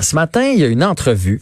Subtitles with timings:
[0.00, 1.40] Ce matin, il y a une entrevue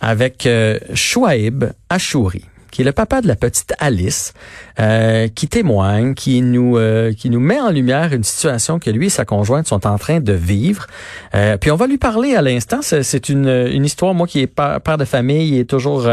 [0.00, 4.32] avec euh, Chouaib Achouri qui est le papa de la petite Alice,
[4.78, 9.06] euh, qui témoigne, qui nous euh, qui nous met en lumière une situation que lui
[9.06, 10.86] et sa conjointe sont en train de vivre.
[11.34, 12.80] Euh, puis on va lui parler à l'instant.
[12.82, 16.08] C'est une, une histoire, moi qui est père de famille, est toujours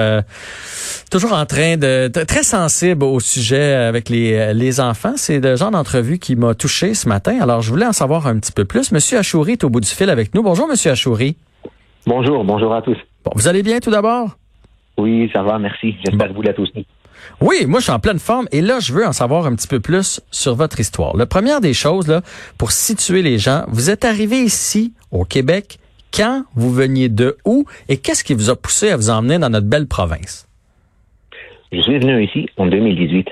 [1.11, 5.13] toujours en train de, très sensible au sujet avec les les enfants.
[5.15, 7.37] C'est le genre d'entrevue qui m'a touché ce matin.
[7.41, 8.91] Alors je voulais en savoir un petit peu plus.
[8.91, 10.43] Monsieur Achouri est au bout du fil avec nous.
[10.43, 11.37] Bonjour, Monsieur Achouri.
[12.07, 12.95] Bonjour, bonjour à tous.
[13.25, 14.29] Bon, vous allez bien tout d'abord?
[14.97, 15.97] Oui, ça va, merci.
[16.05, 16.87] J'espère que vous l'êtes aussi.
[17.41, 19.67] Oui, moi je suis en pleine forme et là je veux en savoir un petit
[19.67, 21.17] peu plus sur votre histoire.
[21.17, 22.21] La première des choses là,
[22.57, 25.79] pour situer les gens, vous êtes arrivé ici au Québec
[26.13, 29.49] quand vous veniez de où et qu'est-ce qui vous a poussé à vous emmener dans
[29.49, 30.47] notre belle province?
[31.73, 33.27] Je suis venu ici en 2018.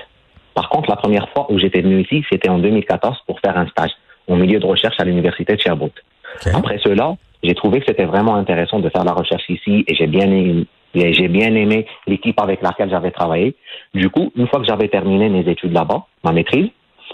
[0.52, 3.66] Par contre, la première fois où j'étais venu ici, c'était en 2014 pour faire un
[3.68, 3.92] stage
[4.28, 6.04] au milieu de recherche à l'université de Sherbrooke.
[6.52, 10.06] Après cela, j'ai trouvé que c'était vraiment intéressant de faire la recherche ici et j'ai
[10.06, 13.54] bien aimé, j'ai bien aimé l'équipe avec laquelle j'avais travaillé.
[13.94, 16.68] Du coup, une fois que j'avais terminé mes études là-bas, ma maîtrise,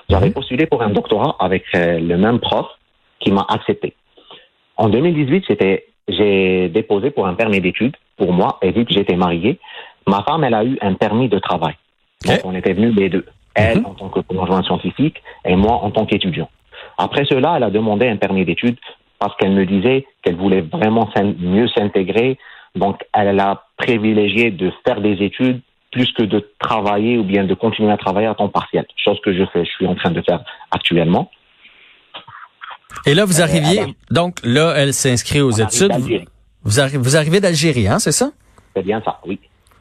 [0.09, 0.35] j'avais mhm.
[0.35, 2.67] postulé pour un doctorat avec euh, le même prof
[3.21, 3.95] qui m'a accepté.
[4.77, 9.17] En 2018, c'était, j'ai déposé pour un permis d'études pour moi et vu que j'étais
[9.17, 9.59] marié,
[10.07, 11.75] ma femme, elle a eu un permis de travail.
[12.27, 13.27] Donc, on était venus les deux.
[13.55, 13.87] Elle mhm.
[13.87, 16.49] en tant que conjoint scientifique et moi en tant qu'étudiant.
[16.99, 18.79] Après cela, elle a demandé un permis d'études
[19.23, 22.39] parce qu'elle me disait qu'elle voulait vraiment mieux s'intégrer.
[22.75, 25.61] Donc, elle a privilégié de faire des études
[25.93, 29.33] plus que de travailler ou bien de continuer à travailler à temps partiel, chose que
[29.33, 30.41] je fais, je suis en train de faire
[30.73, 31.31] actuellement.
[33.07, 35.93] Et là, vous euh, arriviez, donc là, elle s'inscrit aux études.
[36.65, 38.33] Vous, vous arrivez d'Algérie, hein, c'est ça?
[38.75, 39.39] C'est bien ça, oui.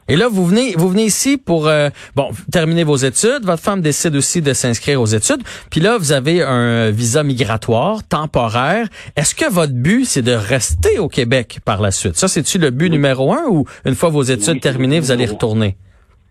[0.08, 3.44] Et là, vous venez, vous venez ici pour euh, bon terminer vos études.
[3.44, 5.42] Votre femme décide aussi de s'inscrire aux études.
[5.70, 8.88] Puis là, vous avez un visa migratoire temporaire.
[9.16, 12.16] Est-ce que votre but c'est de rester au Québec par la suite?
[12.16, 15.76] Ça, c'est-tu le but numéro un ou une fois vos études terminées, vous allez retourner?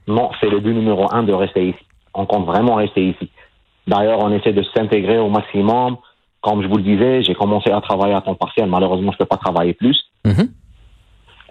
[0.08, 1.86] Non, c'est le but numéro un de rester ici.
[2.14, 3.30] On compte vraiment rester ici.
[3.88, 5.98] D'ailleurs, on essaie de s'intégrer au maximum.
[6.42, 8.68] Comme je vous le disais, j'ai commencé à travailler à temps partiel.
[8.68, 9.98] Malheureusement, je ne peux pas travailler plus.
[10.26, 10.50] Mm-hmm.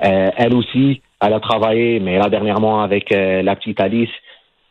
[0.04, 4.10] Euh, elle aussi, elle a travaillé, mais là, dernièrement, avec euh, la petite Alice,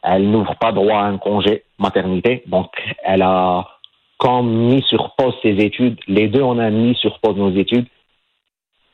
[0.03, 2.43] elle n'ouvre pas droit à un congé maternité.
[2.47, 2.71] Donc,
[3.03, 3.67] elle a
[4.17, 5.99] comme mis sur pause ses études.
[6.07, 7.87] Les deux, on a mis sur pause nos études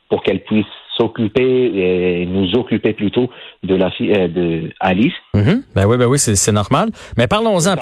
[0.08, 3.30] pour qu'elle puisse s'occuper et nous occuper plutôt
[3.62, 5.12] de la fille euh, de Alice.
[5.34, 5.62] Mm-hmm.
[5.74, 6.90] Ben oui, ben oui, c'est normal.
[7.16, 7.76] Mais parlons-en,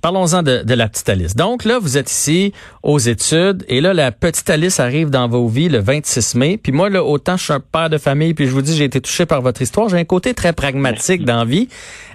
[0.00, 1.36] parlons-en de, de, la petite Alice.
[1.36, 2.52] Donc là, vous êtes ici
[2.82, 6.58] aux études et là, la petite Alice arrive dans vos vies le 26 mai.
[6.62, 8.84] Puis moi, là, autant je suis un père de famille, puis je vous dis, j'ai
[8.84, 9.88] été touché par votre histoire.
[9.88, 11.68] J'ai un côté très pragmatique dans la vie.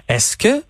[0.08, 0.62] Est-ce que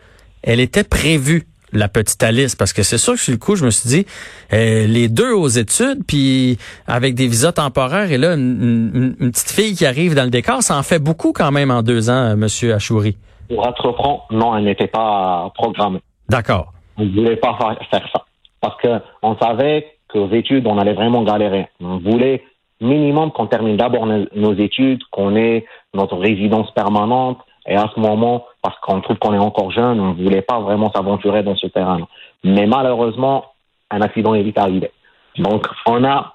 [0.43, 1.47] elle était prévue?
[1.73, 4.07] La petite Alice parce que c'est sûr que sur le coup je me suis dit
[4.53, 9.75] euh, les deux aux études puis avec des visas temporaires et là une, petite fille
[9.75, 12.75] qui arrive dans le décor ça en fait beaucoup quand même en deux ans Monsieur
[12.75, 13.17] Achouri.
[13.49, 16.01] Pour être franc, non, elle n'était pas programmée.
[16.29, 16.73] D'accord.
[16.99, 17.57] On ne voulait pas
[17.91, 18.25] faire ça
[18.61, 21.69] parce que on savait qu'aux études on allait vraiment galérer.
[21.81, 22.43] On voulait
[22.81, 25.65] minimum qu'on termine d'abord nos études, qu'on ait
[25.95, 30.15] notre résidence permanente et à ce moment, parce qu'on trouve qu'on est encore jeune, on
[30.15, 32.01] ne voulait pas vraiment s'aventurer dans ce terrain.
[32.43, 33.45] Mais malheureusement,
[33.91, 34.91] un accident est vite arrivé.
[35.37, 36.35] Donc, on a,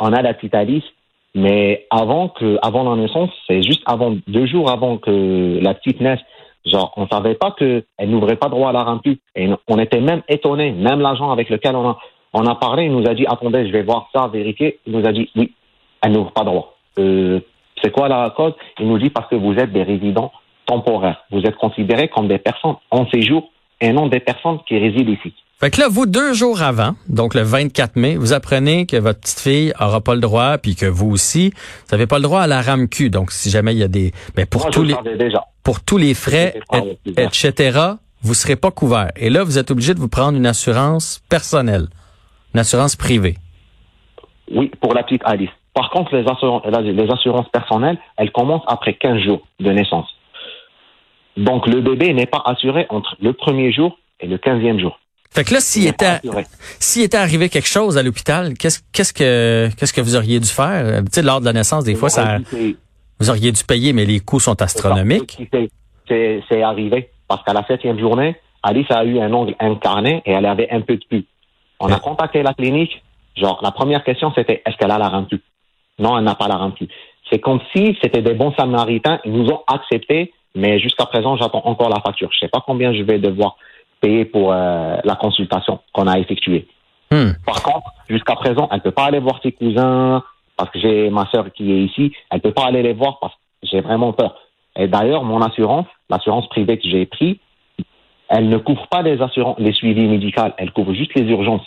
[0.00, 0.84] on a la petite Alice,
[1.34, 6.00] mais avant que, avant la naissance, c'est juste avant, deux jours avant que la petite
[6.00, 6.20] naisse,
[6.64, 9.20] genre, on savait pas qu'elle n'ouvrait pas droit à la remplie.
[9.36, 10.72] Et on était même étonnés.
[10.72, 11.98] Même l'agent avec lequel on a,
[12.32, 14.78] on a parlé, il nous a dit, attendez, je vais voir ça, vérifier.
[14.86, 15.52] Il nous a dit, oui,
[16.00, 16.74] elle n'ouvre pas droit.
[16.98, 17.40] Euh,
[17.82, 18.54] c'est quoi la cause?
[18.78, 20.32] Il nous dit parce que vous êtes des résidents
[20.66, 21.24] temporaire.
[21.30, 25.34] Vous êtes considérés comme des personnes en séjour et non des personnes qui résident ici.
[25.60, 29.20] Fait que là, vous, deux jours avant, donc le 24 mai, vous apprenez que votre
[29.20, 32.40] petite fille aura pas le droit, puis que vous aussi, vous n'avez pas le droit
[32.40, 33.08] à la RAMQ.
[33.08, 34.94] Donc, si jamais il y a des, mais pour tous les,
[35.62, 36.54] pour tous les frais,
[37.16, 37.80] etc.,
[38.22, 39.10] vous serez pas couvert.
[39.16, 41.86] Et là, vous êtes obligé de vous prendre une assurance personnelle,
[42.52, 43.36] une assurance privée.
[44.50, 45.50] Oui, pour la petite Alice.
[45.72, 50.08] Par contre, les assurances, les assurances personnelles, elles commencent après 15 jours de naissance.
[51.36, 54.98] Donc, le bébé n'est pas assuré entre le premier jour et le quinzième jour.
[55.30, 56.20] Fait que là, s'il était,
[56.78, 60.48] s'il était arrivé quelque chose à l'hôpital, qu'est-ce, qu'est-ce que, qu'est-ce que vous auriez dû
[60.48, 61.02] faire?
[61.04, 62.38] Tu sais, lors de la naissance, des fois, ça,
[63.18, 65.42] vous auriez dû payer, mais les coûts sont astronomiques.
[66.08, 67.10] C'est, c'est arrivé.
[67.26, 70.82] Parce qu'à la septième journée, Alice a eu un ongle incarné et elle avait un
[70.82, 71.24] peu de pu.
[71.80, 73.02] On a contacté la clinique.
[73.36, 75.40] Genre, la première question, c'était, est-ce qu'elle a la remplie?
[75.98, 76.88] Non, elle n'a pas la remplie.
[77.28, 79.18] C'est comme si c'était des bons samaritains.
[79.24, 82.28] Ils nous ont accepté mais jusqu'à présent, j'attends encore la facture.
[82.32, 83.56] Je ne sais pas combien je vais devoir
[84.00, 86.66] payer pour euh, la consultation qu'on a effectuée.
[87.10, 87.32] Hmm.
[87.46, 90.22] Par contre, jusqu'à présent, elle ne peut pas aller voir ses cousins,
[90.56, 92.12] parce que j'ai ma sœur qui est ici.
[92.30, 94.36] Elle peut pas aller les voir parce que j'ai vraiment peur.
[94.76, 97.36] Et d'ailleurs, mon assurance, l'assurance privée que j'ai prise,
[98.28, 100.42] elle ne couvre pas les assurances, les suivis médicaux.
[100.58, 101.66] Elle couvre juste les urgences.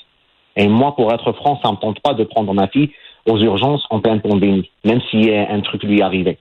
[0.55, 2.91] Et moi, pour être franc, ça me tente pas de prendre ma fille
[3.29, 6.39] aux urgences en pleine pandémie, même si un truc lui arrivait.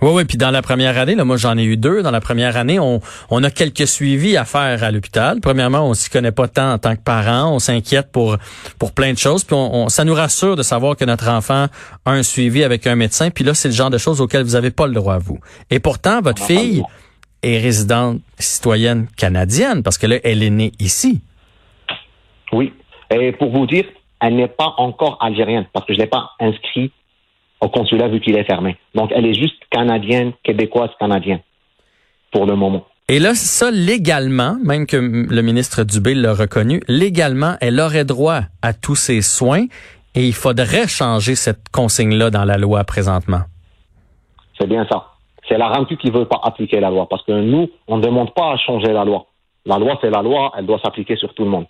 [0.00, 2.02] Oui, oui, puis dans la première année, là, moi j'en ai eu deux.
[2.02, 3.00] Dans la première année, on,
[3.30, 5.40] on a quelques suivis à faire à l'hôpital.
[5.40, 8.36] Premièrement, on s'y connaît pas tant en tant que parent, on s'inquiète pour
[8.78, 9.44] pour plein de choses.
[9.44, 11.66] Puis on, ça nous rassure de savoir que notre enfant
[12.04, 13.30] a un suivi avec un médecin.
[13.30, 15.38] Puis là, c'est le genre de choses auxquelles vous n'avez pas le droit vous.
[15.70, 16.82] Et pourtant, votre fille
[17.42, 21.22] est résidente citoyenne canadienne parce que là, elle est née ici.
[22.52, 22.72] Oui.
[23.10, 23.84] Et pour vous dire,
[24.20, 26.92] elle n'est pas encore algérienne parce que je l'ai pas inscrit
[27.60, 28.76] au consulat vu qu'il est fermé.
[28.94, 31.40] Donc, elle est juste canadienne, québécoise, canadienne,
[32.32, 32.84] pour le moment.
[33.08, 38.40] Et là, ça, légalement, même que le ministre Dubé l'a reconnu, légalement, elle aurait droit
[38.60, 39.64] à tous ses soins
[40.14, 43.40] et il faudrait changer cette consigne-là dans la loi présentement.
[44.60, 45.06] C'est bien ça.
[45.48, 48.34] C'est la RAMQ qui veut pas appliquer la loi parce que nous, on ne demande
[48.34, 49.26] pas à changer la loi.
[49.64, 51.66] La loi, c'est la loi, elle doit s'appliquer sur tout le monde.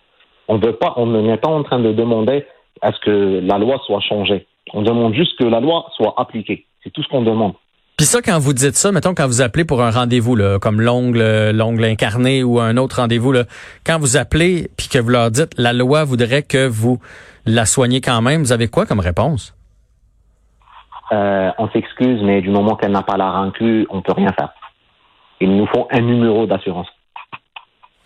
[0.48, 2.46] On veut pas, on n'est pas en train de demander
[2.80, 4.46] à ce que la loi soit changée.
[4.74, 6.66] On demande juste que la loi soit appliquée.
[6.82, 7.54] C'est tout ce qu'on demande.
[7.96, 10.80] Puis ça, quand vous dites ça, mettons quand vous appelez pour un rendez-vous, là, comme
[10.80, 13.42] l'ongle, l'ongle incarné ou un autre rendez-vous, là,
[13.84, 17.00] quand vous appelez puis que vous leur dites la loi voudrait que vous
[17.44, 19.52] la soigniez quand même, vous avez quoi comme réponse?
[21.10, 24.50] Euh, on s'excuse, mais du moment qu'elle n'a pas la rancune, on peut rien faire.
[25.40, 26.88] Il nous faut un numéro d'assurance.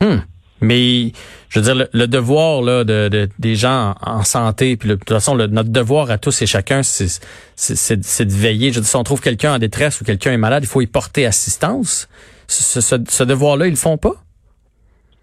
[0.01, 0.21] Hmm.
[0.63, 1.13] Mais
[1.49, 5.37] je veux dire, le, devoir là, de, des gens en, santé, puis de toute façon,
[5.37, 7.21] notre devoir à tous et chacun, c'est,
[7.57, 8.71] c'est, de veiller.
[8.71, 10.81] Je veux dire, si on trouve quelqu'un en détresse ou quelqu'un est malade, il faut
[10.81, 12.09] y porter assistance.
[12.47, 14.15] Ce, ce, devoir-là, ils le font pas?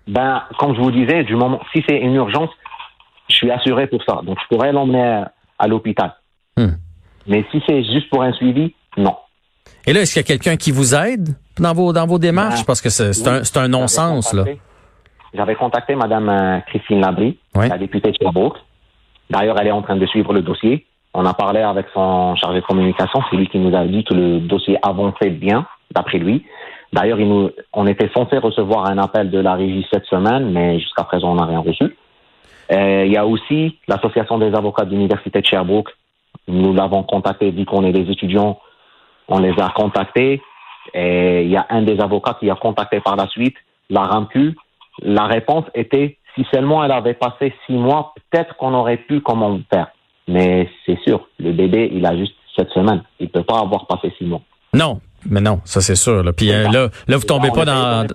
[0.07, 2.49] Ben, comme je vous disais, du moment, si c'est une urgence,
[3.29, 4.21] je suis assuré pour ça.
[4.23, 5.23] Donc, je pourrais l'emmener
[5.57, 6.15] à, l'hôpital.
[6.57, 6.73] Hmm.
[7.27, 9.15] Mais si c'est juste pour un suivi, non.
[9.85, 12.59] Et là, est-ce qu'il y a quelqu'un qui vous aide dans vos, dans vos démarches?
[12.59, 14.45] Ben, Parce que c'est, un, un non-sens, là.
[15.33, 18.57] J'avais contacté Mme euh, Christine Labry, la députée de Sherbrooke.
[19.29, 20.85] D'ailleurs, elle est en train de suivre le dossier.
[21.13, 23.21] On a parlé avec son chargé de communication.
[23.29, 26.45] C'est lui qui nous a dit que le dossier avançait bien, d'après lui.
[26.93, 31.03] D'ailleurs, nous, on était censé recevoir un appel de la régie cette semaine, mais jusqu'à
[31.03, 31.95] présent, on n'a rien reçu.
[32.71, 35.89] Euh, il y a aussi l'Association des avocats de l'Université de Sherbrooke.
[36.47, 38.59] Nous l'avons contacté, dit qu'on est des étudiants.
[39.27, 40.41] On les a contactés.
[40.93, 43.55] Et il y a un des avocats qui a contacté par la suite
[43.91, 44.55] la RAMQ
[45.01, 49.59] la réponse était si seulement elle avait passé six mois, peut-être qu'on aurait pu comment
[49.71, 49.87] faire.
[50.27, 53.03] Mais c'est sûr, le bébé, il a juste sept semaines.
[53.19, 54.41] Il peut pas avoir passé six mois.
[54.73, 56.23] Non, mais non, ça c'est sûr.
[56.23, 56.33] Là.
[56.33, 58.05] Puis euh, là, là, vous tombez pas dans,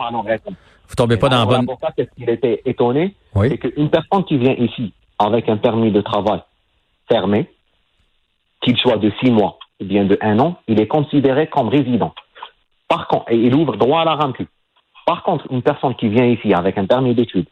[0.88, 1.66] vous tombez pas dans bonne.
[1.96, 6.40] Qu'est-ce qu'il était étonné, c'est qu'une personne qui vient ici avec un permis de travail
[7.08, 7.50] fermé,
[8.62, 12.14] qu'il soit de six mois ou bien de un an, il est considéré comme résident.
[12.88, 14.46] Par contre, et il ouvre droit à la RAMQ.
[15.06, 17.46] Par contre, une personne qui vient ici avec un permis d'études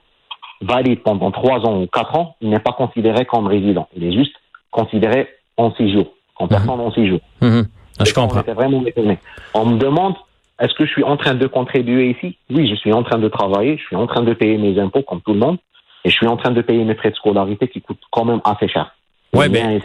[0.63, 3.89] valide pendant trois ans ou quatre ans, il n'est pas considéré comme résident.
[3.97, 4.35] Il est juste
[4.71, 6.07] considéré en séjour,
[6.37, 6.51] comme mhm.
[6.51, 7.21] personne en séjour.
[7.41, 7.67] Mhm.
[7.99, 8.43] Ah, je comprends.
[8.47, 9.19] On vraiment étonné.
[9.55, 10.15] On me demande
[10.59, 12.39] est-ce que je suis en train de contribuer ici?
[12.51, 15.03] Oui, je suis en train de travailler, je suis en train de payer mes impôts
[15.03, 15.59] comme tout le monde,
[16.05, 18.41] et je suis en train de payer mes frais de scolarité qui coûtent quand même
[18.45, 18.95] assez cher.
[19.35, 19.81] Ouais, ben,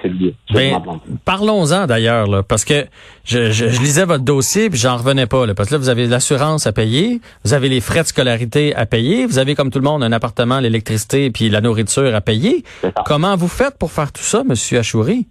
[0.54, 0.82] ben
[1.24, 2.86] parlons-en d'ailleurs, parce que
[3.24, 6.06] je, je, lisais votre dossier puis j'en revenais pas, là, parce que là vous avez
[6.06, 9.80] l'assurance à payer, vous avez les frais de scolarité à payer, vous avez comme tout
[9.80, 12.66] le monde un appartement, l'électricité puis la nourriture à payer.
[13.06, 15.28] Comment vous faites pour faire tout ça, Monsieur Achouri?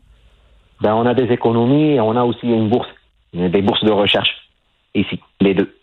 [0.81, 2.89] Ben on a des économies, on a aussi une bourse,
[3.35, 4.31] des bourses de recherche
[4.95, 5.75] ici, les deux.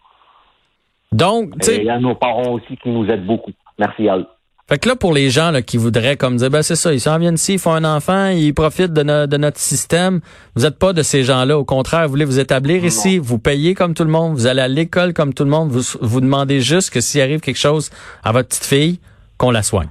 [1.11, 3.51] Donc, il y a nos parents aussi qui nous aident beaucoup.
[3.77, 4.25] Merci à eux.
[4.69, 7.01] Fait que là, pour les gens là, qui voudraient comme dire, ben c'est ça, ils
[7.01, 10.21] s'en viennent ici, ils font un enfant, ils profitent de, notre système.
[10.55, 11.57] Vous n'êtes pas de ces gens-là.
[11.57, 14.61] Au contraire, vous voulez vous établir ici, vous payez comme tout le monde, vous allez
[14.61, 15.69] à l'école comme tout le monde.
[15.69, 17.89] Vous, vous demandez juste que s'il arrive quelque chose
[18.23, 18.99] à votre petite fille,
[19.37, 19.89] qu'on la soigne.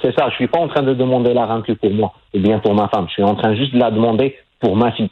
[0.00, 0.28] C'est ça.
[0.30, 2.88] Je suis pas en train de demander la rancune pour moi et bien pour ma
[2.88, 3.06] femme.
[3.08, 5.10] Je suis en train juste de la demander pour ma fille.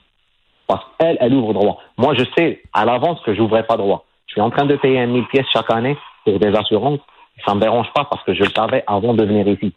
[0.68, 1.78] Parce qu'elle, elle ouvre droit.
[1.98, 4.04] Moi, je sais à l'avance que j'ouvrais pas droit.
[4.26, 7.00] Je suis en train de payer un 1000 pièces chaque année pour des assurances
[7.44, 9.72] ça me dérange pas parce que je le savais avant de venir ici.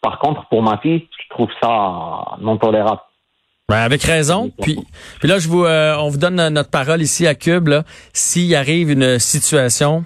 [0.00, 3.00] Par contre, pour ma fille, je trouve ça non tolérable.
[3.68, 4.50] Ben, avec raison.
[4.62, 4.78] Puis,
[5.18, 7.68] puis là, je vous, euh, on vous donne notre parole ici à Cube.
[8.14, 10.04] S'il arrive une situation,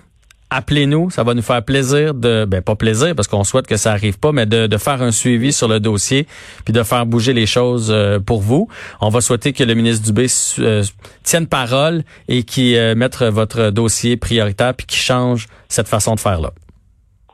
[0.52, 1.10] appelez-nous.
[1.10, 4.18] Ça va nous faire plaisir de, ben pas plaisir parce qu'on souhaite que ça arrive
[4.18, 6.26] pas, mais de, de, faire un suivi sur le dossier
[6.64, 8.68] puis de faire bouger les choses euh, pour vous.
[9.00, 10.26] On va souhaiter que le ministre Dubé
[10.58, 10.82] euh,
[11.22, 16.40] tienne parole et qui mette votre dossier prioritaire puis qui change cette façon de faire
[16.40, 16.50] là.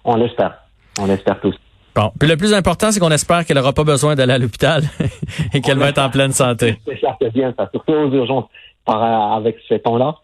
[0.05, 0.55] On l'espère.
[1.01, 1.55] On l'espère tous.
[1.95, 4.85] Bon, puis le plus important, c'est qu'on espère qu'elle n'aura pas besoin d'aller à l'hôpital
[5.53, 6.79] et qu'elle va être en pleine santé.
[6.87, 7.69] C'est ça, c'est bien ça.
[7.73, 8.45] Surtout aux urgences,
[8.85, 9.03] par,
[9.35, 10.15] avec ce temps-là,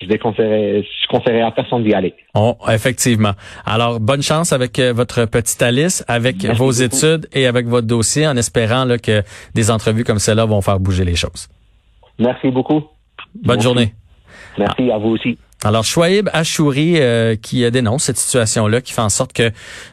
[0.00, 2.14] je déconseillerais, je conseillerais à personne d'y aller.
[2.34, 3.32] Oh, effectivement.
[3.64, 8.26] Alors, bonne chance avec euh, votre petite Alice, avec vos études et avec votre dossier,
[8.26, 9.22] en espérant là, que
[9.54, 11.48] des entrevues comme celle-là vont faire bouger les choses.
[12.18, 12.82] Merci beaucoup.
[13.42, 13.94] Bonne journée.
[14.58, 15.38] Merci à vous aussi.
[15.66, 19.50] Alors, Chouaib Achouri euh, qui dénonce cette situation-là, qui fait en sorte que,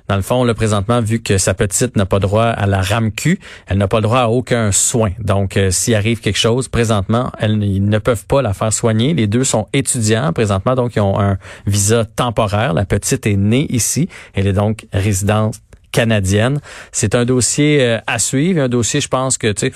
[0.08, 3.40] dans le fond, là, présentement, vu que sa petite n'a pas droit à la RAMQ,
[3.66, 5.14] elle n'a pas droit à aucun soin.
[5.18, 9.16] Donc, euh, s'il arrive quelque chose, présentement, elles, ils ne peuvent pas la faire soigner.
[9.16, 12.76] Les deux sont étudiants présentement, donc ils ont un visa temporaire.
[12.76, 14.10] La petite est née ici.
[14.36, 15.56] Elle est donc résidente
[15.92, 16.60] canadienne.
[16.92, 19.74] C'est un dossier euh, à suivre, un dossier, je pense que, tu sais,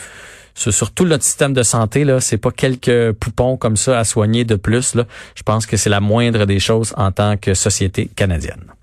[0.58, 4.44] sur tout notre système de santé, là, c'est pas quelques poupons comme ça à soigner
[4.44, 4.96] de plus.
[4.96, 5.06] Là.
[5.36, 8.77] Je pense que c'est la moindre des choses en tant que société canadienne.